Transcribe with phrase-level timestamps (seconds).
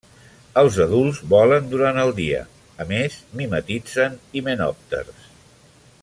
[0.61, 2.41] Els adults volen durant el dia;
[2.85, 5.29] a més mimetitzen himenòpters.